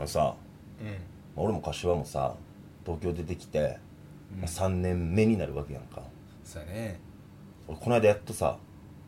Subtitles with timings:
[0.00, 0.34] あのさ
[0.80, 0.86] うん。
[0.86, 0.96] まあ
[1.36, 2.34] 俺も柏もさ
[2.84, 3.78] 東京出てきて、
[4.38, 6.02] まあ、3年目になるわけやんか。
[6.42, 6.98] そうやね。
[7.68, 8.56] 俺この間やっとさ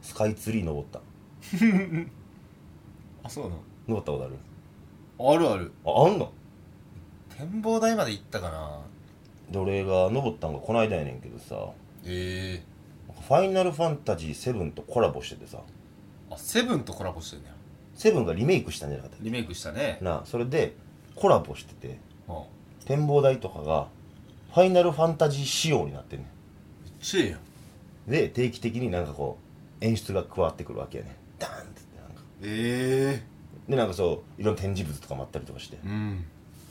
[0.03, 1.01] スカイツリー登った。
[3.25, 3.57] あそうな
[3.89, 4.37] 登ったことある？
[5.19, 5.73] のあるある。
[5.87, 6.31] ああんの？
[7.37, 8.81] 展望台まで行ったかな。
[9.51, 11.71] で俺が登ったんがこの間やねんけどさ。
[12.05, 12.65] ええ。
[13.29, 15.59] ファイナルファンタジー7とコラボしててさ。
[16.31, 17.55] あセブンとコラボしてんねや
[17.95, 19.97] セブンがリメイクしたんじゃなかったっリメイクしたね。
[19.99, 20.75] けなあそれで
[21.15, 21.99] コラボしてて
[22.29, 22.43] あめっ
[22.87, 23.89] 展望台とかが
[24.53, 26.27] ファイナルファンタジー仕様になってんね
[27.01, 27.39] ちゃええやん。
[27.39, 27.43] ん
[28.11, 29.39] で定期的になんかこ
[29.81, 31.15] う演出が加わってくるわけやねん。
[31.39, 32.23] ダーンってなんか。
[32.43, 33.23] え
[33.69, 35.79] でなんかそういろんな展示物とかもあったりとかして。
[35.85, 36.25] えうん。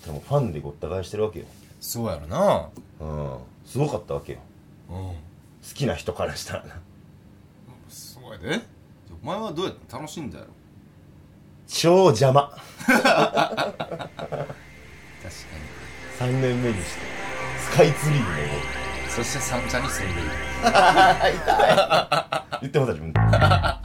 [0.05, 1.45] でもファンでごった返してるわけよ。
[1.79, 2.69] そうやろな。
[2.99, 3.37] うん。
[3.65, 4.39] すごかったわけよ。
[4.89, 4.95] うん。
[4.95, 5.15] 好
[5.73, 6.79] きな人からしたらな。
[7.89, 8.61] そうやで。
[9.23, 10.51] お前はどうやって楽しんだやろ
[11.73, 12.49] 超邪魔。
[12.85, 13.07] 確か
[16.19, 17.01] 3年目にして
[17.59, 18.51] スカイツリーに登る。
[18.51, 18.61] に
[19.09, 20.29] そして三茶に住んでいる。
[22.61, 23.80] 言ってもた自分く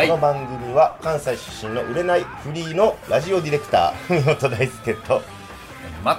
[0.00, 0.08] 柏」い。
[0.08, 5.22] この番組は関西出身の売れないフリーのラジオディレクター文元大輔と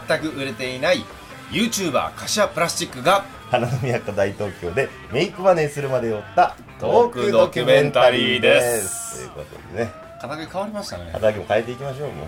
[0.07, 1.03] 全く売れていない
[1.51, 9.17] YouTuber 柏プラスチックが花の都大東京でメイクマネーするまで寄ったトークドキュメンタリーです。
[9.17, 9.91] ということでね。
[10.21, 11.11] 肩書き変わりましたね。
[11.11, 12.27] 働きも変えていきましょうも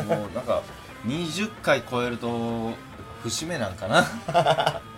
[0.00, 0.02] う。
[0.02, 0.62] もうなんか
[1.06, 2.72] 20回超えると
[3.22, 4.04] 節目なんかな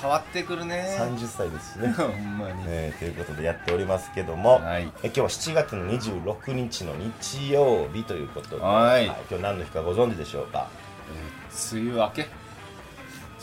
[0.00, 0.96] 変わってくるね。
[0.98, 1.92] 30歳ですしね。
[1.96, 4.90] ほんまに、ねということでやっておりますけども、はい。
[5.02, 9.06] え今日は7月の26日の日曜日ということで、はい。
[9.06, 10.68] 今日何の日かご存知でしょうか？
[11.12, 12.28] えー梅雨明け。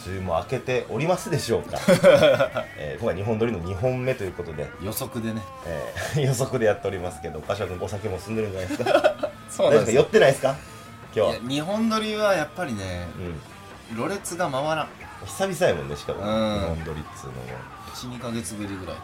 [0.06, 1.78] 梅雨も明けておりますでしょうか、
[2.78, 5.42] えー今回日本撮りの2本目ということで、予測でね。
[5.66, 9.30] えー 予測でやっておりますけど柏君お酒も進んでるんじゃないですか？
[9.50, 9.92] そ大丈夫ですか？
[9.92, 10.56] 酔ってないですか？
[11.16, 13.08] 今日日本撮りはやっぱりね
[13.92, 14.88] うん、ろれつが回らん
[15.26, 16.60] 久々やもんねしかも、うん。
[16.62, 17.40] 日本撮りっつうのも。
[17.96, 19.02] 12ヶ月ぶりぐらいか、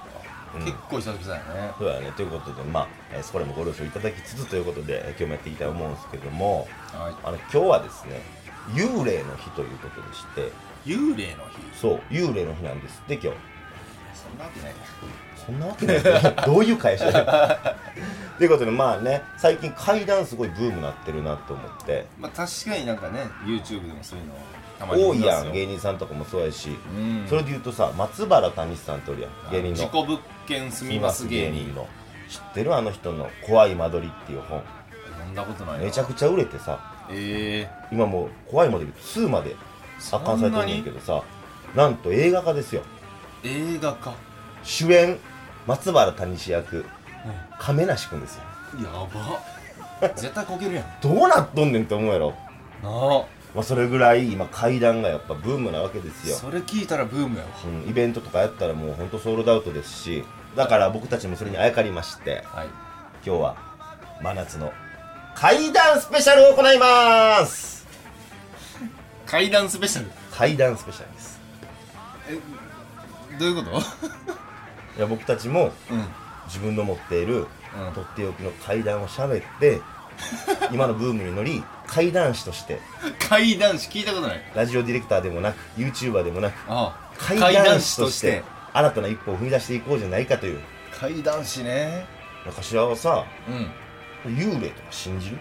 [0.55, 0.65] うん。
[0.65, 1.71] 結構久々やね。
[1.77, 7.13] そうだねということでまあ、えーそれもご了承いただきつつということでえー今日もやっていきたいと思うんですけどもはい。
[7.23, 8.21] あの今日はですね
[8.73, 10.51] 幽霊の日ということでして。
[10.85, 11.79] 幽霊の日？
[11.79, 13.01] そう幽霊の日なんです。
[13.05, 13.29] って今日。
[14.13, 14.73] そんなわけない。
[15.45, 15.95] そんなわけない。
[15.97, 16.03] よ
[16.45, 17.25] どういう会社だよ
[18.37, 22.05] ということでまあね最近階段すごいブームになってるなと思って。
[22.19, 24.33] まあ確かになんかね YouTube でもそういうの
[24.79, 27.25] 多いやん芸人さんとかもそうやし、うん。
[27.27, 29.51] それで言うとさ松原谷さんっておるやん。
[29.51, 29.75] 芸人の。
[29.75, 31.73] 事故物件住みます芸人。
[31.75, 31.87] の。
[32.29, 34.61] 知ってるあの人の「怖い間取り」っていう本。
[35.11, 35.85] 読んだことないな。
[35.85, 36.79] めちゃくちゃ売れてさ。
[37.09, 39.55] え今もう「怖い間取り2」まで
[39.99, 41.23] 発刊されてるんだけどさ。
[41.75, 42.83] なんと映画化ですよ。
[43.43, 44.13] ー、映画か
[44.63, 45.17] 主演
[45.65, 46.85] 松原谷氏役。
[47.59, 48.43] 亀梨君ですよ。
[48.83, 48.89] や
[50.01, 50.09] ば。
[50.15, 50.85] 絶対こけるやん。
[51.01, 52.33] どうなっとんねんって思うやろ。
[52.83, 57.49] なあまあそれぐらい今階段がやっぱブームなわけですよ、それ聞いたらブームやわ。
[57.65, 60.23] うん、イベントとかやったらもうほんとソールドアウトですし
[60.55, 62.67] だから僕たちもそれにあやかりましてはい。
[63.25, 63.55] 今日は
[64.21, 64.73] 真夏の
[65.35, 67.85] 階段スペシャルを行います。
[69.25, 70.11] 階段スペシャル？
[70.31, 71.39] 階段スペシャルです。
[72.29, 73.77] えどういうこと？
[74.97, 76.05] いや僕たちもうん。
[76.47, 77.47] 自分の持っている
[77.77, 77.93] うん。
[77.93, 79.79] とっておきの階段を喋って
[80.71, 82.79] 今のブームに乗り階段師として。
[83.19, 84.41] 階段師聞いたことない。
[84.55, 87.13] ラジオディレクターでもなく YouTuber でもなくああ。
[87.17, 88.43] 階段師として
[88.73, 90.59] 新たな一歩を踏み出していこうじゃないかという。
[90.99, 92.05] 階段師ね。
[92.55, 93.25] 柏はさ
[94.25, 94.35] うん。
[94.35, 95.37] 幽霊とか信じる？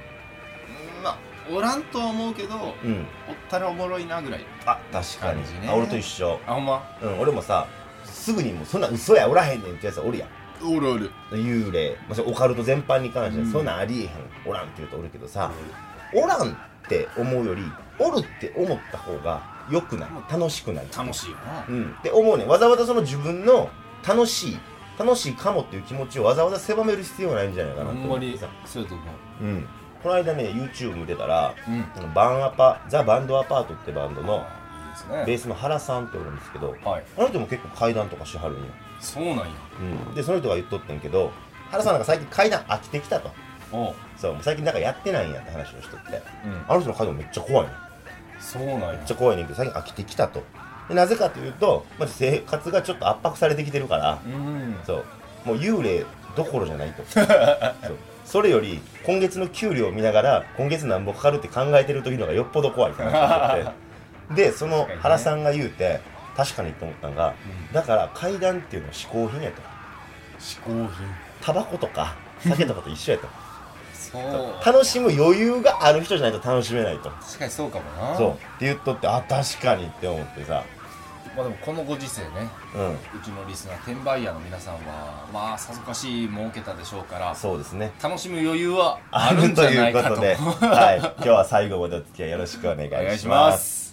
[1.03, 1.19] まあ
[1.51, 3.07] おらんとは思うけどうん。
[3.29, 4.45] おったらおもろいなぐらい。
[4.67, 5.43] あ確かに。
[5.75, 6.39] 俺と一緒。
[6.47, 6.83] あほんま？
[7.03, 7.67] うん俺もさ
[8.05, 10.29] すぐにもうそんな嘘やおらへんねんってやつおるやん。
[10.65, 11.11] おるおる。
[11.31, 13.53] 幽霊、まあ、オカルト全般に関してはうん。
[13.53, 14.11] そんなんありえへん。
[14.47, 15.51] おらんって言うとおるけどさ
[16.15, 16.55] おらんっ
[16.89, 17.63] て思うより
[17.99, 20.87] おるって思った方が良くない楽しくない。
[20.97, 21.65] 楽しいよな。
[21.69, 21.97] うん。
[21.99, 22.49] って思うねん。
[22.49, 23.71] わざわざその自分の
[24.07, 24.59] 楽しい
[24.99, 28.49] 楽しいかもっていう気持ちをわざわざ狭める必要ないんじゃないかなと思ってさ。
[28.65, 29.05] そうやと思
[29.41, 29.45] う。
[29.45, 29.69] うん。
[30.03, 32.15] この間ね YouTube 見てたらうん。
[32.15, 34.45] バンアパザ・バンドアパートってバンドの
[35.27, 37.05] ベースの原さんっておるんですけどはい。
[37.17, 38.67] あの人も結構階段とかしはるんよ、
[39.01, 39.45] そうなんや。
[40.09, 41.33] うん、でその人が言っとってんけど
[41.71, 43.31] 原さんなんか最近階段飽きてきたと
[44.17, 46.23] そう最近なんかやってないんやって話をしとって。
[46.45, 46.65] うん。
[46.69, 47.77] あの人の階段めっちゃ怖いねんめ
[48.41, 48.95] そうなんや。
[48.95, 50.43] っちゃ怖いねんけど最近飽きてきたと。
[50.89, 54.77] でなぜかというと、まず生活がちょっと圧迫されてきてるからうん。
[54.85, 55.05] そう。
[55.45, 56.05] もう幽霊
[56.37, 57.03] どころじゃないと。
[57.13, 57.27] そう。
[58.25, 63.83] それより今月の給料を見ながら今月何ぼかかるって考えてる時の方がよっぽど怖いかなと思って。
[64.35, 66.01] でその原さんが言うて
[66.37, 67.35] 確かにと思ったのが、
[67.73, 69.61] だから階段っていうのは嗜好品やと。
[70.39, 70.89] 嗜好品。
[71.43, 73.29] タバコとか酒とかと一緒やと
[74.65, 77.11] 楽しむ余裕がある人じゃないと楽しめないと。
[77.11, 78.17] 確かにそうかもな。
[78.17, 78.31] そう。
[78.33, 80.65] って言っとってあ確かにって思ってさ。
[81.35, 82.49] まあでもこのご時世ね。
[82.75, 82.91] うん。
[82.91, 87.93] うちのリスナー転売ヤーの皆さんはまあさぞかし儲けたでしょうからそうですね。
[88.03, 89.73] 楽しむ余裕はああるんじると。
[89.73, 93.27] いゃないうかとことで、はい、今日は最後までお付き合いよろしくお願いし。
[93.27, 93.92] ます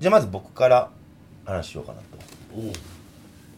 [0.00, 0.90] じゃあまず僕から
[1.44, 2.04] 話しようかなと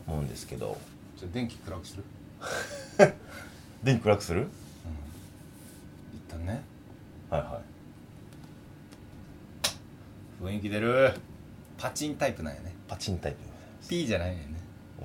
[0.09, 2.05] 思うんですけど、ゃあ電気暗くする？
[3.85, 4.49] 電気暗くする？
[6.13, 6.63] 一旦ね。
[7.31, 7.63] はいは
[10.43, 11.15] 雰囲気出る。
[11.79, 12.71] パチンタイプなんやね。
[12.71, 12.73] い。
[12.89, 13.39] パチンタイプ。
[13.89, 14.37] P じゃないね。
[14.37, 14.59] んね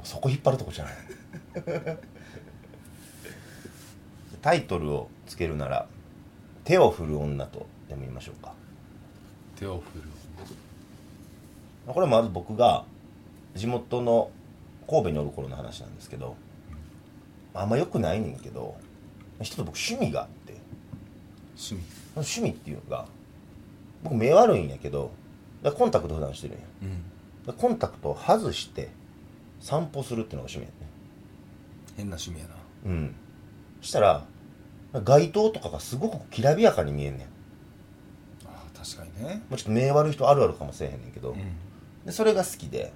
[0.03, 0.93] そこ引っ張るとこじゃない。
[4.41, 5.87] タイトルをつけるなら、
[6.63, 8.53] 手を振る女とでも言いましょうか。
[9.55, 10.03] 手を振る
[11.87, 12.83] これまず僕が
[13.55, 14.29] 地元の
[14.89, 16.35] 神戸におる頃の話なんですけど、
[17.53, 18.75] あんま良くないねんけど、
[19.41, 20.53] 一つ僕趣味があって、
[21.55, 21.81] 趣味？
[22.15, 23.05] 趣味っていうのが
[24.03, 25.11] 僕目悪いんやけど
[25.63, 26.63] だコンタクト普段してるんや。
[27.47, 27.53] うん。
[27.53, 28.89] コンタクトを外して
[29.59, 30.73] 散歩するっていうのが趣味やね
[31.95, 32.55] 変な趣味やな。
[32.85, 33.15] うん。
[33.81, 34.25] したら
[35.03, 37.27] 街灯とかがすごくきらびやかに見えんねん。
[38.45, 39.43] あー確かにね。
[39.49, 41.37] もうちょっと目悪い人あるあるかもしれへんねんけど、うん
[42.07, 42.93] でそれが好きで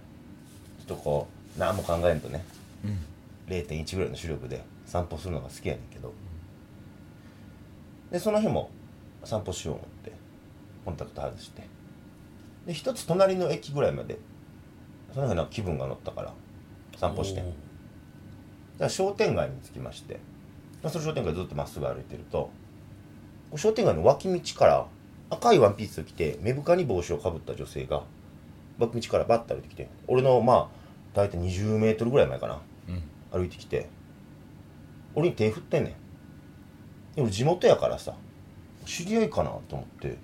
[0.80, 2.44] ちょっとこう何も考えんとね
[2.86, 2.98] うん
[3.54, 6.14] 0.1ぐらいの視力で散歩するのが好きやねんけど。
[8.10, 8.70] でその日も
[9.24, 10.14] 散歩しよう思って
[10.86, 11.64] コンタクト外して。
[12.66, 14.18] で一つ隣の駅ぐらいまで
[15.14, 16.34] その日なんか気分が乗ったから
[16.98, 17.42] 散歩して。
[17.42, 17.48] おー。
[18.78, 20.22] じゃあ商店街に着きまして
[20.82, 22.50] まあその商店街ずっとまっすぐ歩いてると
[23.58, 24.88] 商店街の脇道から
[25.30, 28.04] 赤いワンピースを着て目深に帽子をかぶった女性が
[28.80, 30.68] 脇道からバッと歩いてきて俺のまあ
[31.14, 33.04] 大体20メートルぐらい前かなうん。
[33.32, 33.88] 歩いてきて
[35.16, 35.94] 俺に手振ってんねん。
[37.16, 38.14] で俺地元やからさ
[38.86, 40.18] 知り合いかなと思って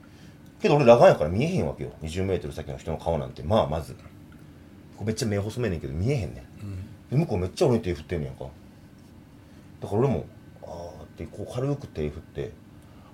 [0.61, 1.91] けど俺裸眼やから見えへんわけよ。
[2.01, 3.43] 20メートル先の人の顔なんて。
[3.43, 3.95] まあまず。
[5.03, 6.65] めっちゃ目細めんねんけど見えへんねん。
[6.65, 6.75] うん。
[7.11, 8.45] で向こうめっちゃ俺に手振ってんねやんか。
[9.81, 10.25] だから俺も
[10.63, 12.51] あーってこう軽く手振って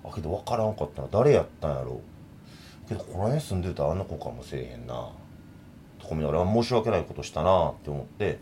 [0.02, 1.08] あけど分からんかったな。
[1.10, 2.00] 誰やったんやろ
[2.88, 5.10] けどこの辺住んでたらあんな子かもしれへんな
[6.04, 8.38] とか見ながら申し訳ないことしたなって思って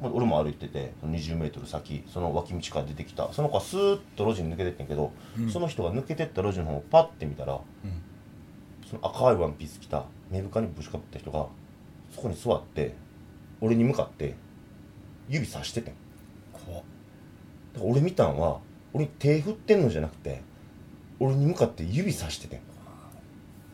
[0.00, 3.32] まあ俺も歩いてて2 0ル先その脇道から出てきた。
[3.32, 5.50] その子はスーッと路地に抜けてってんけど、うん。
[5.50, 7.60] その人が抜けてった路地の方をパッて見たらうん。
[8.88, 11.46] その赤いワンピース着た目深にぶしかぶった人が
[12.14, 12.94] そこに座って
[13.60, 14.34] 俺に向かって
[15.28, 15.94] 指さしててん。
[16.52, 16.82] 怖っ。
[17.74, 18.60] だから俺見たんは
[18.92, 20.42] 俺に手振ってんのじゃなくて
[21.18, 22.60] 俺に向かって指さしててん。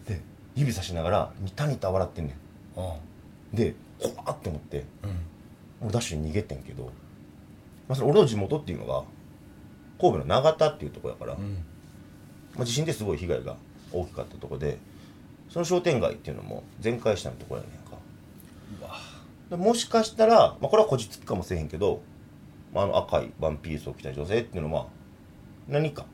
[0.06, 0.22] で
[0.54, 2.36] 指さしながらニタニタ笑ってんね
[2.76, 2.84] あん
[3.54, 5.18] で怖っって思ってうん。
[5.82, 6.84] 俺ダッシュに逃げてんけど、
[7.88, 9.02] まあ、それ俺の地元っていうのが
[10.00, 11.64] 神戸の長田っていうとこやから、うん。
[12.56, 13.56] まあ、地震ですごい被害が
[13.92, 14.78] 大きかったとこで
[15.48, 17.94] その商店街っていうのも全壊したところやねんか。
[19.50, 22.02] でもしかしたら、まあ、これはこじつきかもしれへんけど、
[22.72, 24.86] まあ、あの赤いワンピースを着た女性っていうのは
[25.68, 26.06] 何か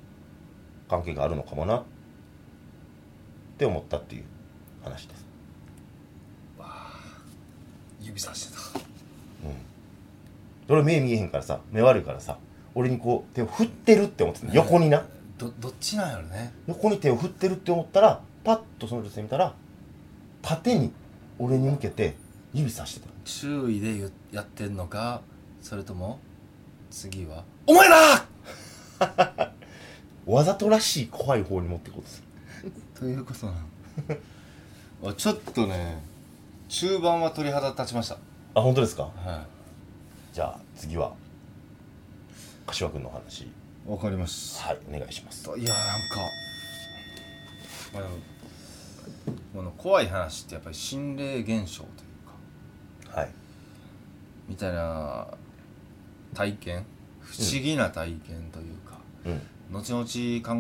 [0.88, 1.85] 関係があるのかもなっ
[3.56, 4.25] て思ったっていう
[4.82, 5.29] 話です
[8.00, 8.80] 指さしてた。
[10.69, 12.38] 俺目見えへんからさ目悪いからさ
[12.76, 15.04] 俺にこう手を振ってるって思ってた横にな。
[15.37, 16.52] どどっちなんやろね。
[16.69, 19.54] 横に手を振ってるって思ったらパッとその女性見たら
[20.42, 20.92] 縦に
[21.38, 22.14] 俺に向けて
[22.54, 25.23] 指さしてた注意でやってんのか
[25.62, 26.21] それとも
[26.90, 28.26] 次は「お前だ!
[30.26, 32.23] わざとらしい怖い方に持っていこうとす
[32.64, 33.59] る」 ということなの。
[35.11, 36.02] あちょっとね
[36.70, 38.16] 中盤は鳥肌立ちました。
[38.54, 39.02] あ本当ですか？
[39.02, 39.44] は
[40.32, 41.12] じゃあ次は
[42.64, 43.40] 柏君のお話。
[43.42, 43.50] い
[43.88, 44.62] わかります。
[44.62, 45.50] はいお願いします。
[45.50, 45.74] いやなんか、
[47.92, 48.02] まあ、
[49.52, 51.88] この怖い話ってやっぱり心霊現象とい
[53.04, 53.30] うかはい。
[54.48, 55.26] みたいな
[56.34, 56.86] 体験
[57.18, 59.42] 不思議な体験というか、うん。
[59.72, 60.04] 後々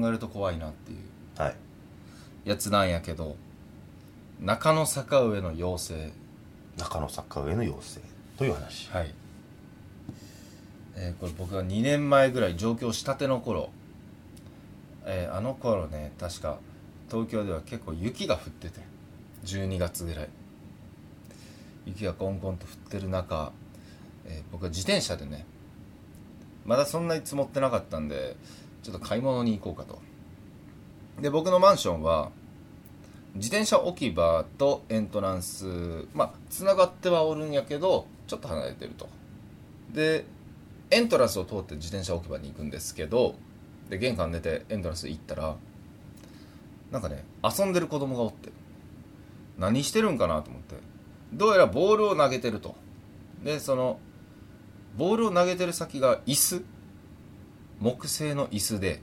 [0.02, 0.98] 考えると怖いなっていう
[1.40, 1.54] はい。
[2.44, 3.36] やつなんやけど
[4.40, 6.12] 中野坂上の妖精。
[6.78, 8.00] 中野サッカー上の妖精？
[8.38, 8.88] という話？
[8.90, 9.14] はい。
[10.96, 13.70] えーこれ僕が2年前ぐらい上京したての頃、
[15.04, 16.58] えーあの頃ね確か
[17.10, 18.80] 東京では結構雪が降ってて。
[19.44, 20.28] 12月ぐらい。
[21.86, 23.52] 雪がコンコンと降ってる中、
[24.26, 25.44] えー僕は自転車でね
[26.64, 28.36] まだそんなに積もってなかったんで
[28.82, 30.00] ちょっと買い物に行こうかと。
[31.20, 32.30] で僕のマンションは
[33.34, 39.08] 自転車置き場とエントランスまあつながってはおるんやけどちょっと離れてると。
[39.92, 40.24] で
[40.90, 43.36] エントランスを通って自転車置き場に行くんですけど
[43.88, 45.56] で玄関出てエントランス行ったら
[46.90, 48.50] なんかね遊んでる子供がおって
[49.58, 50.76] 何してるんかなと思って
[51.32, 52.74] どうやらボールを投げてると。
[53.44, 53.98] でその
[54.96, 56.64] ボールを投げてる先が椅子
[57.78, 59.00] 木製の椅子で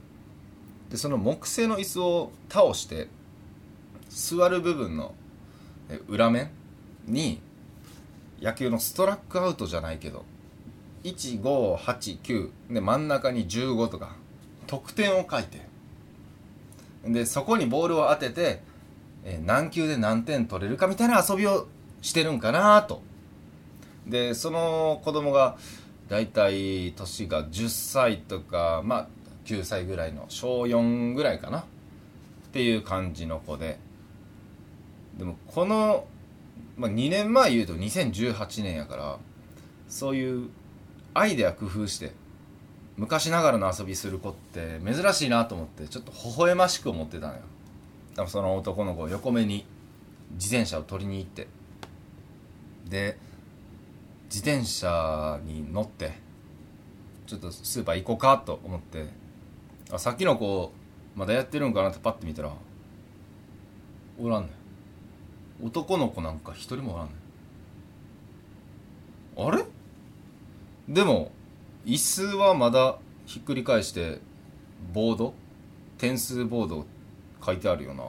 [0.90, 3.08] でその木製の椅子を倒して
[4.18, 5.14] 座る部分の
[6.08, 6.50] 裏面
[7.06, 7.40] に
[8.42, 10.24] 野球のストラックアウトじゃないけど
[11.04, 14.16] 1589で真ん中に15とか
[14.66, 15.60] 得点を書いて
[17.06, 18.60] でそこにボールを当てて、
[19.24, 21.68] え何球で何点取れるかみたいな遊びを
[22.02, 23.00] してるんかなと。
[24.04, 25.56] でその子供が
[26.08, 29.06] だいたい年が10歳とかまあ
[29.44, 31.60] 9歳ぐらいの小4ぐらいかな。
[31.60, 31.64] っ
[32.50, 33.78] ていう感じの子で。
[35.18, 36.06] でもこの、
[36.76, 39.18] まあ、2年前言うと2018年やから
[39.88, 40.48] そういう
[41.14, 42.12] アイデア工夫して
[42.96, 47.40] 昔ながらの遊びする子って珍しいなと思ってちょっと微笑ましく思ってたのよ。
[48.14, 49.64] でもその男の子を横目に
[50.32, 51.46] 自転車を取りに行って
[52.88, 53.16] で
[54.24, 56.18] 自転車に乗って
[57.26, 59.06] ちょっとスーパー行こうかと思って
[59.92, 60.72] あさっきの子
[61.14, 62.52] まだやってるんかなってパッて見たら
[64.20, 64.57] おらんねん
[65.62, 67.12] 男の子なんか一人もおらんね
[69.44, 69.48] ん。
[69.48, 69.64] あれ？
[70.88, 71.32] でも
[71.84, 74.20] 椅子はまだひっくり返して
[74.92, 75.34] ボード？
[75.98, 76.86] 点数ボード
[77.44, 78.04] 書いてあるよな。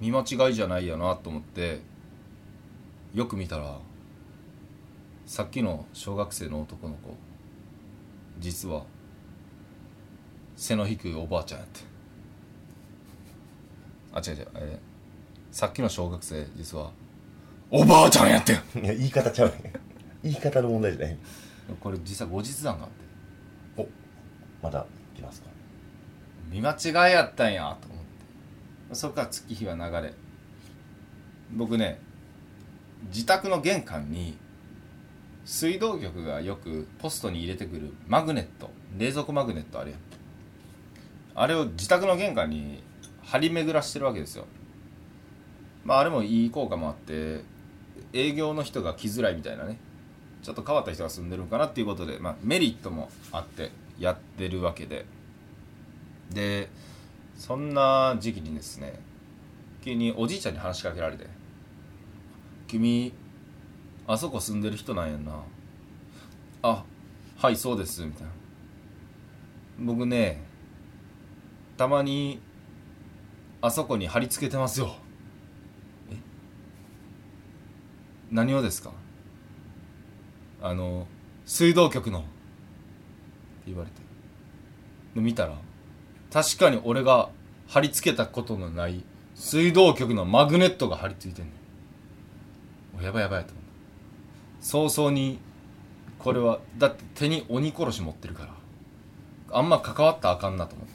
[0.00, 1.80] 見間違いじゃないよなと思って
[3.14, 3.78] よく見たら
[5.24, 7.16] さっきの小学生の男の子
[8.40, 8.82] 実は
[10.56, 11.80] 背の低いおばあちゃんやって。
[14.12, 14.93] あ違う違う、えー
[15.54, 16.90] さっきの小学生実は。
[17.70, 18.84] おばあちゃんやってん。
[18.84, 19.72] いや言い方ちゃうね
[20.24, 21.18] 言い方の問題じゃない。
[21.78, 22.90] これ実は後日談があっ
[23.84, 23.88] て。
[24.60, 24.84] まだ
[25.14, 25.46] 来ますか？
[26.50, 28.04] 見間違いやったんやと思っ
[28.88, 28.94] て。
[28.96, 30.12] そこから月日は流れ。
[31.52, 32.00] 僕ね
[33.12, 34.36] 自宅の玄関に
[35.44, 39.94] 水道局がよくポストに入れてくるマグネット冷蔵庫マグネットあれ
[41.36, 42.82] あれを自宅の玄関に
[43.22, 44.46] 張り巡らしてるわけですよ
[45.84, 47.42] まああれもいい効果もあって
[48.12, 49.78] 営業の人が来づらいみたいなね。
[50.42, 55.06] ちょっと変わった人が住んでるかなっていうことで、まあ、メリットもあってやってるわけで。
[56.30, 56.68] で
[57.36, 58.98] そんな時期にですね
[59.82, 61.26] 急におじいちゃんに話しかけられて
[62.66, 63.12] 「君
[64.06, 65.32] あそこ住んでる人なんやんな」
[66.62, 66.84] 「あ
[67.36, 68.28] はいそうです」みたいな。
[69.80, 70.40] 僕ね
[71.76, 72.40] たまに
[73.60, 74.94] あそこに貼り付けてますよ
[76.10, 76.16] え
[78.30, 78.92] 何をですか？
[80.62, 81.06] あの
[81.44, 82.28] 水道局のって
[83.66, 83.96] 言われて。
[85.14, 85.56] で見たら
[86.32, 87.28] 確かに俺が
[87.68, 89.04] 貼り付けたことのない
[89.34, 91.52] 水道局のマグネットが貼り付いてんね
[93.00, 93.04] ん。
[93.04, 93.64] やばいやばいと思っ
[94.60, 94.90] た。
[94.90, 95.38] 早々に
[96.18, 98.54] これはだって手に鬼殺し持ってるから
[99.58, 100.88] あんま関わったらあかんなと思っ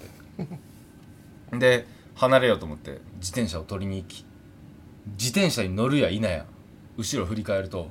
[1.51, 1.57] て。
[1.57, 4.25] で離れようと思って自転車を取りに行き
[5.17, 6.45] 自転車に乗るや否や
[6.99, 7.89] 後ろ振り返ると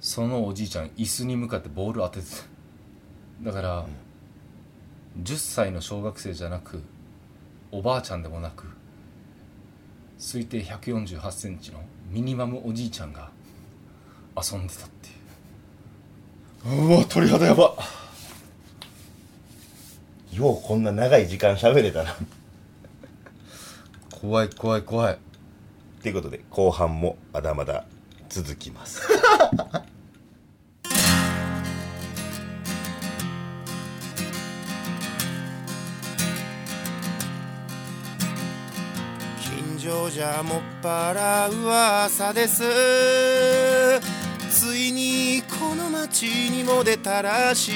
[0.00, 2.26] そのおじいちゃん椅子に向かってボール当てて
[3.44, 3.50] た。
[3.50, 3.86] だから、
[5.22, 6.82] 10歳の小学生じゃなく
[7.70, 8.66] おばあちゃんでもなく
[10.18, 13.30] 推定1 4 8センチのミニマムおじいちゃんが
[14.36, 16.86] 遊んでたっていう。
[16.88, 17.76] うわ鳥肌やば。
[20.32, 22.16] ようこんな長い時間喋れたな。
[24.20, 25.18] 怖い怖い怖い。
[26.02, 27.84] ということで後半もまだまだ
[28.30, 29.02] 続きます。
[39.42, 42.62] 近所じゃもっぱら噂です。
[44.48, 47.74] ついにこの町にも出たらしい。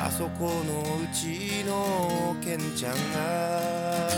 [0.00, 4.08] あそこのうちのケンちゃんが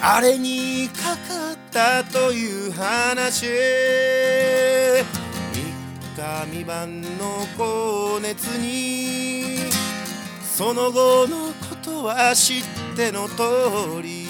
[0.00, 3.46] あれにかかったという話。
[3.46, 5.04] 3
[6.16, 9.58] か未満の高熱に。
[10.42, 12.62] その後のことは知っ
[12.96, 14.26] ての通り。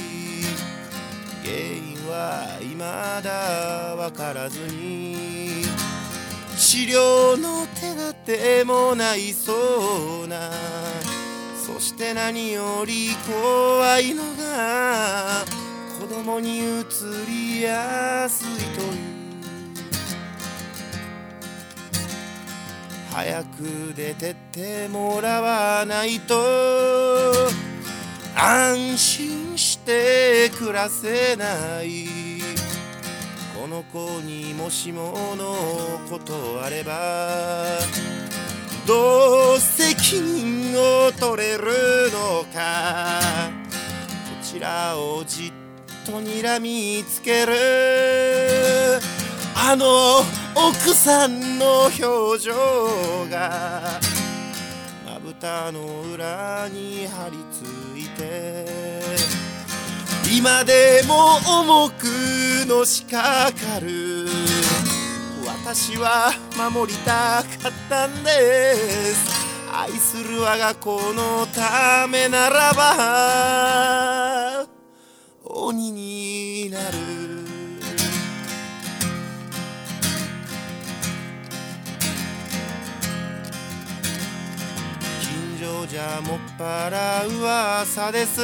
[1.45, 2.79] 原因は未
[3.23, 5.65] だ分からずに。
[6.59, 10.51] 治療の手立てもないそうな。
[11.77, 15.45] そして何より怖いのが
[16.01, 19.17] 子供にうつりやすいという
[23.13, 26.35] 早く出てってもらわないと。
[28.35, 32.07] 安心して暮らせない。
[33.55, 35.55] この子にもしもの
[36.09, 37.67] ことあれば。
[38.87, 41.65] どう責任を取れる
[42.13, 43.21] のか。
[43.51, 45.53] こちらをじっ
[46.07, 49.01] と睨みつける。
[49.57, 50.21] あの
[50.55, 52.55] 奥さんの表情
[53.29, 53.99] が。
[55.05, 55.81] まぶたの
[56.15, 58.65] 裏に張り付いて。
[60.33, 62.05] 今でも重く
[62.69, 64.46] のしかかる。
[65.67, 69.35] 私は守りたかったんです。
[69.75, 74.65] 愛する我が子のためならば
[75.43, 76.85] 鬼になる。
[85.21, 88.41] 近所じゃもっぱら噂です。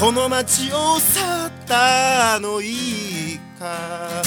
[0.00, 4.22] この町を去ったのいいか。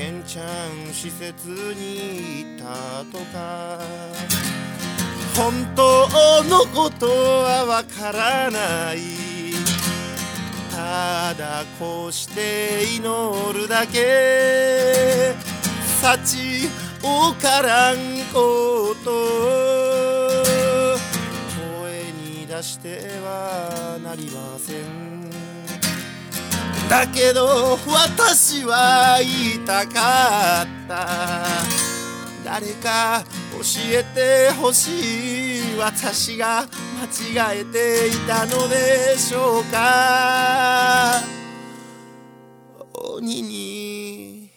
[0.00, 0.46] ケンちゃん
[0.94, 3.78] 施設にいたとか。
[5.36, 6.08] 本当
[6.44, 8.98] のことはわからない。
[10.70, 15.34] ただこうして祈るだけ。
[16.00, 16.70] 幸
[17.02, 17.96] おからん
[18.32, 19.10] こと。
[21.78, 25.39] 声に出してはなりません。
[26.90, 31.06] だけど私は言いたかった。
[32.44, 33.22] 誰か
[33.52, 33.60] 教
[33.92, 36.66] えてほしい私が
[37.32, 41.20] 間違えていたのでしょうか。
[42.92, 44.50] 鬼に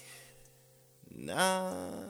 [1.15, 2.03] な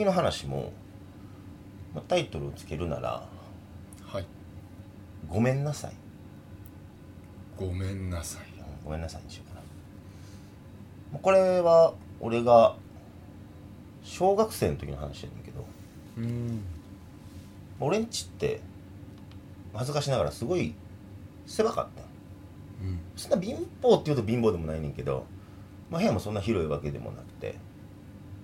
[0.00, 0.72] 次の話も、
[1.94, 3.28] まあ、タイトルをつけるなら
[4.06, 4.24] はい
[5.28, 5.92] 「ごめんなさい」
[7.58, 8.44] ごめんなさい。
[8.44, 8.50] うん
[8.82, 9.60] ごめんなさいにしようかな。
[11.12, 12.76] まあこれは俺が
[14.02, 15.66] 小学生の時の話やねんけど。
[16.16, 16.62] うん。
[17.78, 18.62] 俺んちって
[19.74, 20.74] 恥ずかしながらすごい
[21.44, 22.86] 狭かった。
[22.86, 23.00] んうん。
[23.16, 25.26] そんな貧乏っていうと貧乏でもないねんけど、
[25.90, 27.56] まあ、部屋もそんな広いわけでもなくて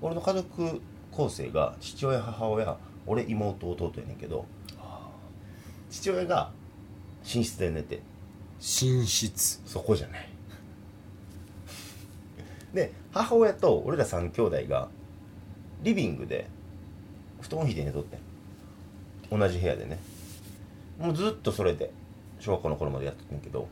[0.02, 0.82] 俺の家族
[1.16, 2.76] 構成が父親母親
[3.06, 4.44] 俺妹弟やねんけど
[5.90, 6.50] 父親が
[7.22, 8.02] 寝室で寝て
[8.58, 9.62] 寝室。
[9.66, 10.28] そこじゃない。
[12.74, 14.88] で母親と俺ら3兄弟が
[15.82, 16.48] リビングで
[17.40, 19.38] 布団を引いて寝とってん。
[19.38, 19.98] 同じ部屋でね。
[20.98, 21.90] もうずっとそれで
[22.38, 23.68] 小学校の頃までやってたんやけど、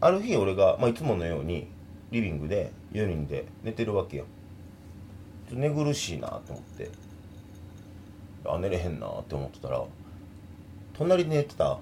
[0.00, 1.68] ある日俺が、まあ、いつものように
[2.10, 4.26] リビングで4人で寝てるわけよ
[5.54, 7.12] と寝苦しいなと思って。
[8.44, 9.82] あ寝れへんなって思ってたら
[10.94, 11.78] 隣で寝てた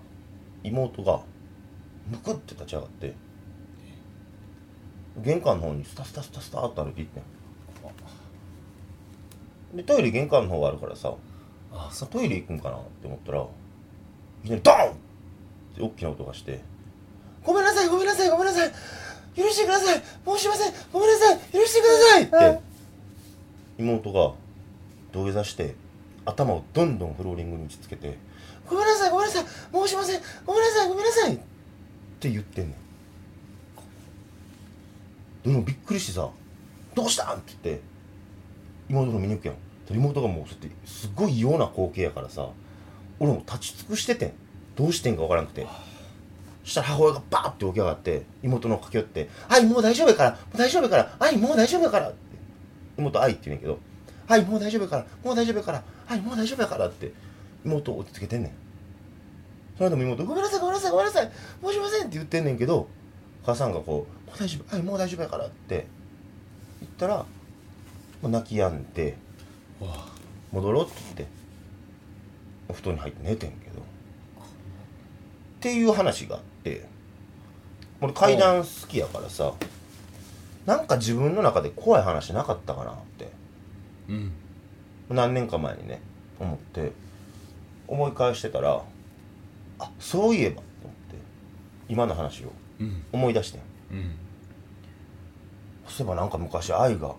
[0.62, 1.20] 妹が
[2.08, 3.14] むくって立ち上がって
[5.18, 7.20] 玄関の方にスタスタスタスタっと歩いていって
[9.74, 11.14] んでトイレ玄関の方があるからさ
[11.72, 13.46] あさトイレ行くんかなって思ったらい
[14.46, 14.94] きなりドーンっ
[15.76, 16.60] て大きな音がして
[17.44, 18.72] 「ごめんなさいごめんなさいごめんなさい
[19.36, 22.69] 許してください申しませんごめんなさい許してください」って
[23.80, 24.32] 妹が
[25.12, 25.74] 土下座して
[26.24, 28.18] 頭をどんどんフローリングに打ちつけて
[28.68, 31.38] 「ごめんなさいごめんなさい申しませんごめんなさいごめんなさい」っ
[32.20, 32.76] て言ってんね
[35.46, 36.28] んでもびっくりしてさ
[36.94, 37.82] 「どうしたん?」って言って
[38.88, 39.56] 妹の見に行くやん
[39.92, 42.48] 妹がもうそうやってすごい異様な光景やからさ
[43.18, 44.32] 俺も立ち尽くしててん。
[44.76, 45.66] どうしてんか分からなくて。
[46.64, 52.29] そしたら母親がバーって起き上がって妹の駆け寄って「はいもう大丈夫やからもう大丈夫やからはいもう大丈夫やから」って
[53.00, 53.78] 妹愛って言うんやけど
[54.28, 57.12] 「はいもう大丈夫やからもう大丈夫やからはいもう大丈夫やから」って
[57.64, 58.52] 妹を落ち着けてんねん。
[59.76, 61.30] それでも妹「ごめんなさいごめんなさいごめんなさい
[61.64, 62.86] 申しません」って言ってんねんけど
[63.44, 65.86] 母さんがこう「もう大丈夫はいもう大丈夫やから」って
[66.80, 67.24] 言ったらも
[68.24, 69.16] う泣き止んで
[69.80, 70.08] わあ
[70.52, 71.26] 戻ろうって言って
[72.68, 73.84] お布団に入って寝てんけどっ
[75.60, 76.86] ていう話があって
[78.02, 79.52] 俺階段好きやからさ
[80.70, 83.28] なんか自分の中で怖い話なかったかなって。
[84.08, 84.32] うん。
[85.08, 86.00] 何年か前にね
[86.38, 86.92] 思って
[87.88, 88.80] 思い返してたら
[89.80, 91.16] あそういえばと思って
[91.88, 93.02] 今の話をうん。
[93.10, 93.62] 思い出してん。
[93.90, 94.14] うん。
[95.88, 97.16] そういえばなんか昔愛が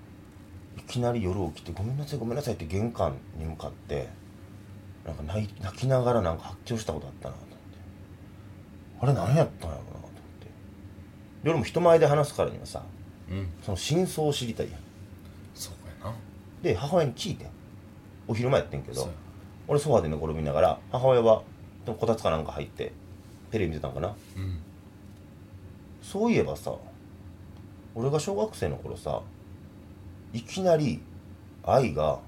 [0.77, 4.07] いきなり夜起きて「ごめんなさいごめんなさい」って玄関に向かって
[5.05, 7.65] なんか泣い泣きながらなんか発狂したことあったなと思って。
[9.01, 10.45] あれ何やったんやろうなと思って。
[11.43, 13.00] で俺も人前で話すからにはさうん
[13.63, 14.79] その真相を知りたいやん。
[15.53, 15.73] そう
[16.05, 16.15] やな。
[16.61, 17.49] で母親に聞いてん。
[18.27, 19.09] お昼間やってんけど
[19.67, 21.43] 俺ソファーで寝転びながら母親は
[21.85, 22.93] でもこたつかなんか入って
[23.51, 24.15] テレビ見てたんかな。
[24.37, 24.59] うん。
[26.01, 26.75] そういえばさ
[27.95, 29.21] 俺が小学生の頃さ
[30.33, 31.01] いきなり
[31.63, 32.19] 愛が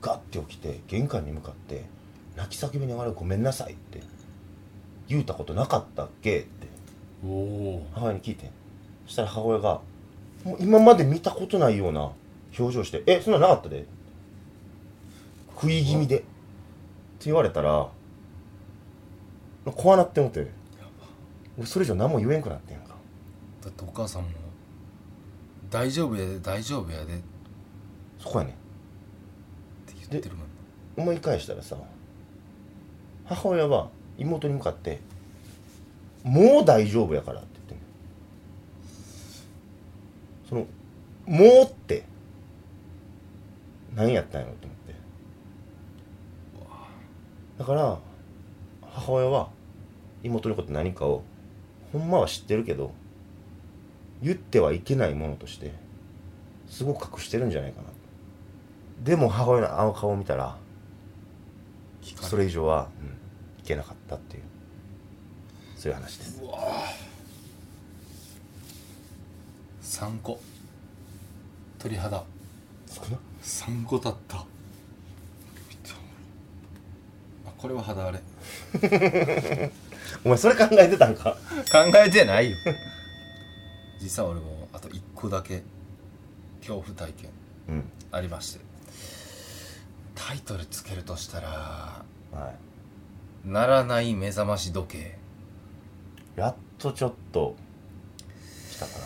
[0.00, 1.84] ガッて起きて玄関に向かって
[2.36, 4.02] 泣き叫びながら「ごめんなさい」って
[5.08, 6.66] 言うたことなかったっけって。
[7.24, 8.50] おお母親に聞いてん。
[9.06, 9.80] そしたら母親が
[10.46, 12.12] もう今まで見たことないような
[12.58, 13.84] 表情して「えそんなんなかったで」
[15.54, 16.18] 食い気味で。
[16.18, 16.20] っ
[17.18, 17.88] て言われたら
[19.64, 20.46] 怖なって思って。
[21.58, 22.94] 俺それ以上何も言えんくなってんか。
[23.62, 24.28] だってお母さんも
[25.70, 27.22] 「大丈夫やで大丈夫やで」って
[28.20, 28.54] そこやねん。
[30.10, 30.52] 言ってるもんな
[30.96, 31.76] 思い返したらさ
[33.24, 35.00] 母親は妹に向かって
[36.22, 37.82] 「もう大丈夫やから」って言ってんの
[40.48, 40.66] その
[41.26, 42.04] 「もう」って。
[43.94, 44.94] 何やったんやろと思って。
[47.58, 47.98] だから
[48.82, 49.48] 母親は
[50.22, 51.22] 妹のこと何かを
[51.92, 52.92] ほんまは知ってるけど
[54.22, 55.72] 言ってはいけないものとして
[56.68, 57.88] すごく隠してるんじゃないかな。
[59.02, 60.56] でも母親のあの顔を見たら
[62.02, 64.42] それ以上は、うん、いけなかったっていう。
[65.76, 66.42] そういう話です。
[66.42, 66.58] うわ
[69.82, 70.40] 3個
[71.78, 72.24] 鳥肌。
[72.88, 73.18] 少な。
[73.42, 74.38] 3個だった。
[74.38, 74.44] あ
[77.58, 78.22] これは肌荒れ。
[80.24, 81.36] お前それ考えてたんか？
[81.70, 82.56] 考えてないよ。
[84.00, 85.62] 実は俺もあと1個だけ
[86.60, 87.30] 恐怖体験
[87.68, 87.84] うん。
[88.12, 88.60] ありまして。
[90.14, 92.04] タイトルつけるとしたらは
[92.52, 92.56] い
[93.48, 95.18] 「ならない目覚まし時計。
[96.36, 97.54] やっとちょっと
[98.72, 99.04] 来たかな」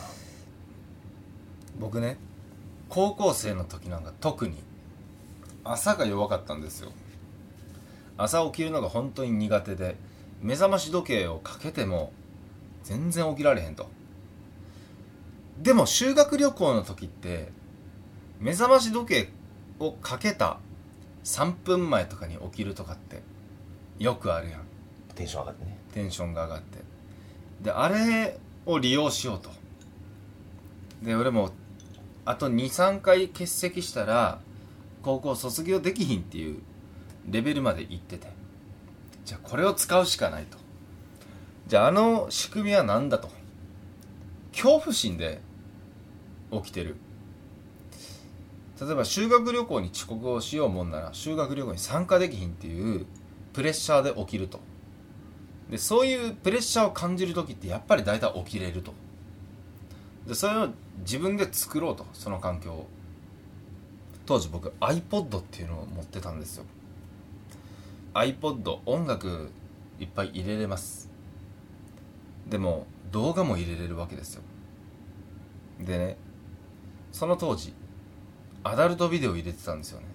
[1.78, 2.16] 僕ね
[2.90, 4.56] 高校生の時なんか特に
[5.64, 6.92] 朝が弱かったんですよ。
[8.18, 9.96] 朝起きるのが本当に苦手で
[10.42, 12.12] 目覚まし時計をかけても
[12.82, 13.88] 全然起きられへんと。
[15.58, 17.52] でも修学旅行の時って
[18.40, 19.28] 目覚まし時計
[19.78, 20.58] をかけた
[21.24, 23.22] 3分前とかに起きるとかって
[23.98, 24.62] よくあるやん。
[25.14, 25.78] テンション上がってね。
[25.92, 26.78] テンションが上がって。
[27.62, 29.50] であれを利用しようと。
[31.02, 31.52] で俺も
[32.30, 34.40] あと23回欠席したら
[35.02, 36.60] 高校卒業できひんっていう
[37.28, 38.28] レベルまで行ってて。
[39.24, 40.56] じゃあこれを使うしかないと。
[41.66, 43.28] じゃああの仕組みは何だと。
[44.52, 45.40] 恐怖心で
[46.52, 46.96] 起きてる。
[48.80, 53.06] 例えば修学旅行に遅刻をしようもんなら修学旅行に参加できひんっていう
[53.52, 54.60] プレッシャーで起きると。
[55.68, 58.92] でそういうプレッシャーを感じる時ってやっぱり大体起きれると。
[60.30, 60.68] でそれを
[61.00, 62.86] 自分で作ろうとその環境を。
[64.26, 66.64] 当時僕 iPod っていうのを持ってたんですよ。
[68.14, 69.50] iPod 音楽
[69.98, 71.10] いっぱい入れれます。
[72.48, 74.42] でも動画も入れれるわけですよ。
[75.80, 76.16] でね
[77.10, 77.74] その当時
[78.62, 80.06] アダルトビデオ入れてたんですよね。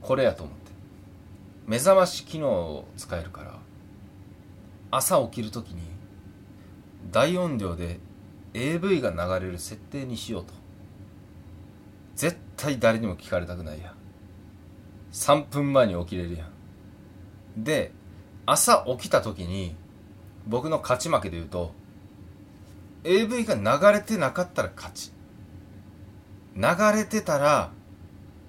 [0.00, 0.70] これやと思って。
[1.66, 3.58] 目覚まし機能を使えるから
[4.92, 5.82] 朝起きるときに
[7.10, 7.98] 大音量で
[8.54, 10.52] AV が流れる設定にしようと。
[12.16, 13.94] 絶対誰にも聞かれたくないや
[15.12, 16.44] 3分前に起きれるや
[17.56, 17.64] ん。
[17.64, 17.92] で
[18.46, 19.74] 朝起きた時に
[20.46, 21.72] 僕の勝ち負けで言うと
[23.04, 25.12] AV が流れてなかったら勝ち。
[26.56, 26.62] 流
[26.94, 27.70] れてたら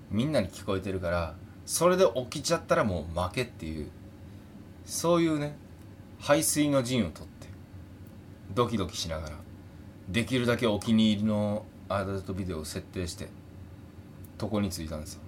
[0.09, 1.35] みんなに聞こえてるから
[1.65, 3.89] それで起きちゃったらもう負けっていう
[4.85, 5.55] そういうね
[6.19, 7.47] 排水の陣を取って
[8.53, 9.50] ドキドキしながら。
[10.11, 13.29] できるだけお気に入りのアダルトビデオを設定して
[14.41, 15.21] 床に着いたんですよ。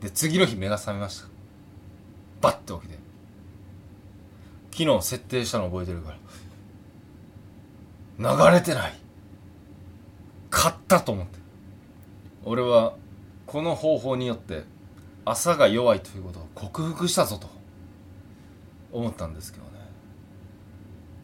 [0.00, 1.28] で次の日目が覚めました。
[2.40, 2.98] バッて起きて。
[4.70, 6.16] 昨日設定したの覚えてるか
[8.18, 8.50] ら。
[8.50, 8.94] 流れてない。
[10.50, 11.38] 勝ったと思って。
[12.44, 12.94] 俺は
[13.46, 14.64] この方法によって
[15.24, 17.48] 朝が弱いということを克服したぞと
[18.92, 19.70] 思ったんですけどね。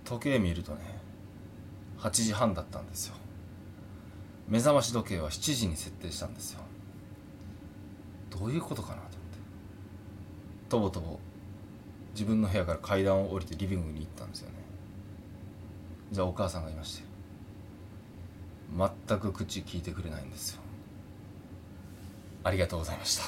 [0.05, 0.94] 時計見るとね
[2.05, 3.15] 8時半だったんですよ。
[4.47, 6.61] 目覚まし時計は7時に設定したんですよ。
[8.29, 9.39] どういうことかなと思って。
[10.69, 11.19] とぼとぼ
[12.13, 14.57] 自分の部屋から階段を降りてリビングに行ったんですよね。
[16.13, 17.05] じゃあお母さんがいまして
[19.09, 20.61] 全く口聞いてくれないんですよ。
[22.45, 23.25] ありがとうございました。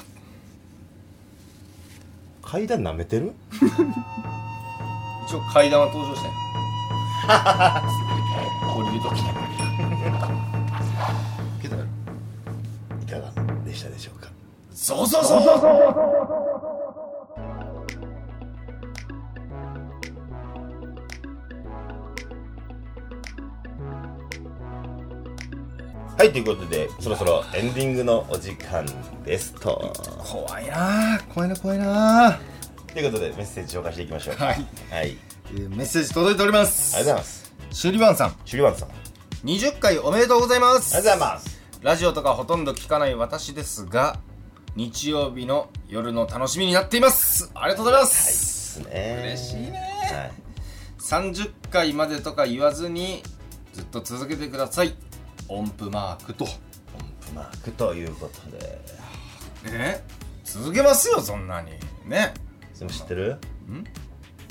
[2.43, 3.33] 階段舐めてる？
[5.27, 6.21] 一応階段は登場し
[7.21, 9.23] て降りるとき
[11.61, 11.67] け。
[11.67, 11.75] ど
[13.01, 13.31] いかが
[13.65, 14.29] でしたでしょうか
[14.71, 15.57] そうそうそうそう
[26.17, 28.83] はいということでそろそろエンディングのお時間
[29.23, 32.39] ですと怖いな怖いな怖いな
[32.91, 35.15] ということでメッセージ紹介していきましょうはいはい
[35.53, 36.95] メッセージ届いております。
[36.95, 37.53] ありがとうございます。
[37.71, 38.35] シュリバンさん。
[38.45, 38.89] シュリワンさん。
[38.89, 38.91] あ
[39.45, 40.97] 20回おめでとうございます。
[40.97, 41.61] りがとうございます。
[41.81, 44.19] ラジオとかほとんど聞かない私ですが
[44.75, 47.49] 日曜日の夜の楽しみになっています。
[47.53, 48.09] ありがとうございまはい。
[48.13, 49.71] す、ですね嬉しいね。
[50.11, 50.31] はい。
[50.99, 53.23] 30回までとか言わずに
[53.73, 54.95] ずっと続けてください。
[55.47, 56.43] 音符マークと。
[56.43, 56.51] 音
[57.21, 58.81] 符マークということで。
[59.65, 60.03] え
[60.43, 61.71] 続けますよそんなに。
[62.05, 62.33] ね。
[62.77, 63.33] でも知ってる？
[63.69, 63.83] ん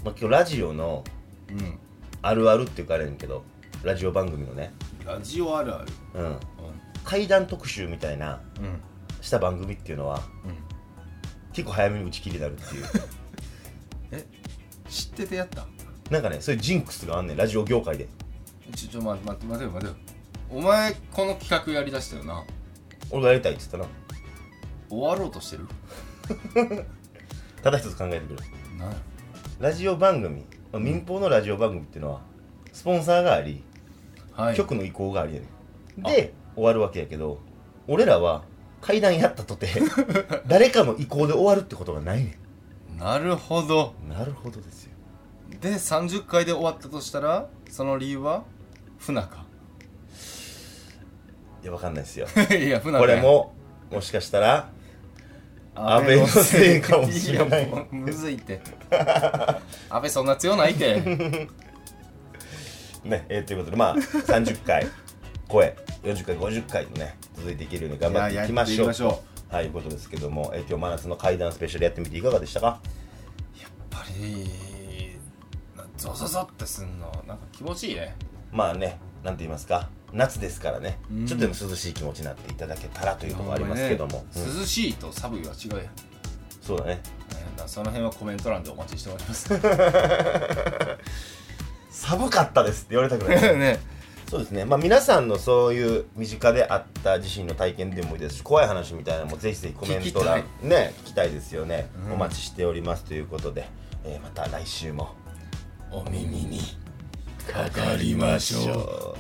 [0.07, 1.03] まあ、今日ラジオの
[1.51, 1.79] うん。
[2.23, 3.45] あるあるっていうかあれやねんけど
[3.85, 4.73] ラジオ番組のね、
[5.05, 5.87] ラジオあるある。
[6.14, 6.37] うん、
[7.05, 8.64] 怪談特集みたいなうん。
[8.64, 8.81] うん
[9.21, 10.57] した番組っていうのはうん。
[11.53, 12.85] 結構早めに打ち切りになるっていう。
[14.12, 14.25] え
[14.88, 15.66] 知っててやった？
[16.11, 18.09] なんかねそういうジンクスがあんねんラジオ業界で。
[18.75, 19.90] ちょちょ待って待って待てよ待て。
[19.92, 19.97] よ
[20.51, 22.45] お前この企画やりだしたよな。
[23.11, 23.87] 俺がやりたいって言ったな。
[24.88, 25.66] 終わろうとしてる？
[27.62, 28.40] ただ一つ考えてくる
[28.79, 28.97] なんや
[29.59, 32.21] ラジオ番組、まあ民放のラジオ番組っていうのは
[32.73, 33.62] スポンサーがあり、
[34.33, 34.57] はい。
[34.57, 35.37] 局の意向があり。
[35.37, 35.47] やね
[35.99, 37.38] んで終わるわけやけど
[37.88, 38.42] 俺らは
[38.83, 39.69] 怪談やったとて
[40.47, 42.38] 誰かの意向で終わるってことがないね
[42.99, 43.95] なるほど。
[44.07, 44.90] んなるほどですよ。
[45.61, 48.45] で30回で終わったとしたらその理由は？
[48.99, 49.45] 船か
[51.62, 52.27] いやわかんないですよ。
[52.59, 53.55] いや船これも
[53.90, 54.71] もしかしたら
[55.77, 58.61] 安倍のせいかもしれないやもうむずいって。
[59.89, 61.01] 安倍そんな強ないって。
[63.05, 64.87] ね、えーということでまあ30回
[65.51, 68.87] 超え40回50回とね続いていけるように頑張っていきましょ
[69.51, 69.55] う。
[69.55, 72.81] はいいうことですけども、えー今日真夏の怪談スペシャルやってみていかがでしたか？
[73.61, 74.49] やっぱり
[75.77, 78.17] なゾゾゾってすんのなんか気持ちいいね。
[78.51, 79.89] まあねなんて言いますか？
[80.12, 81.27] 夏ですからね、うん。
[81.27, 85.90] ちょっとでも涼しい気持ちになっていただけたらというところありますけども、ねうん涼しいと寒いは違うやん、ね、
[86.62, 87.01] そうだね。
[87.66, 89.49] その辺はコメント欄でお待ちしております。
[91.90, 93.40] 寒かったですって言われたくない。
[93.59, 93.81] ね。
[94.29, 94.64] そうですね。
[94.64, 102.12] まあ皆さんのそういう身近であった自身の体験でもいいですし怖い話みたいなのもぜひぜひコメント欄聞ね聞きたいですよね、うん。
[102.14, 103.69] お待ちしておりますということで、
[104.05, 105.14] えーまた来週も
[105.92, 106.61] お耳に
[107.53, 109.17] かかりましょう。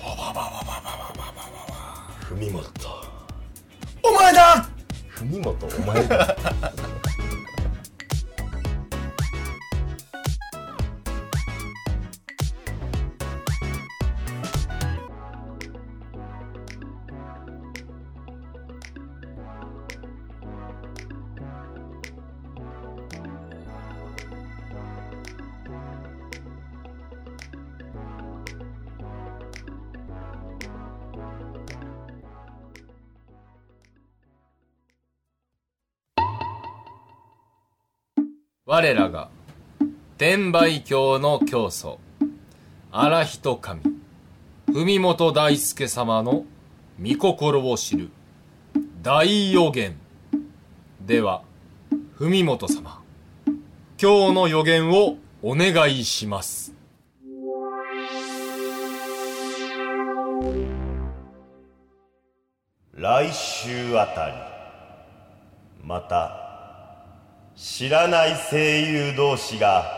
[2.28, 2.70] 文元
[4.02, 4.68] お前だ。
[5.16, 6.36] 文元お前だ
[38.68, 39.28] 我らが
[40.18, 42.00] 天売教の教祖
[42.90, 43.80] 荒人神
[44.66, 46.44] 文本大輔様の
[47.00, 48.10] 御心を知る
[49.02, 49.94] 大予言
[51.00, 51.42] では
[52.18, 53.00] 文本様
[54.02, 56.74] 今日の予言をお願いします。
[62.94, 66.45] 来週あたりまた
[67.56, 69.90] 知らない声優同士が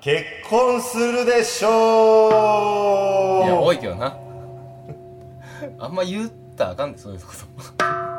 [0.00, 3.44] 結婚するでしょう。
[3.44, 4.18] いや多いけどな。
[5.78, 7.26] あんま言ったらあかんでねそういうこ
[7.78, 8.11] と。